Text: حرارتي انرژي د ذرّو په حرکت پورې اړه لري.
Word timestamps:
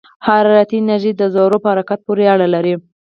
حرارتي 0.27 0.75
انرژي 0.79 1.11
د 1.17 1.21
ذرّو 1.33 1.57
په 1.63 1.67
حرکت 1.73 1.99
پورې 2.07 2.23
اړه 2.33 2.47
لري. 2.55 2.75